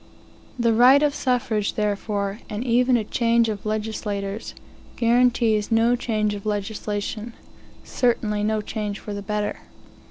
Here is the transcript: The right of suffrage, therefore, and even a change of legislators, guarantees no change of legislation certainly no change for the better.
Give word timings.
The 0.57 0.73
right 0.73 1.03
of 1.03 1.13
suffrage, 1.13 1.75
therefore, 1.75 2.39
and 2.49 2.63
even 2.63 2.97
a 2.97 3.03
change 3.03 3.49
of 3.49 3.67
legislators, 3.67 4.55
guarantees 4.95 5.71
no 5.71 5.95
change 5.95 6.33
of 6.33 6.43
legislation 6.43 7.33
certainly 7.83 8.43
no 8.43 8.61
change 8.61 8.97
for 8.97 9.13
the 9.13 9.21
better. 9.21 9.59